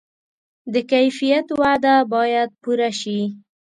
[0.73, 3.19] د کیفیت وعده باید پوره شي.